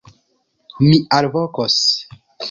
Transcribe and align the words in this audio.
Mi 0.87 0.95
alvokos! 1.17 1.77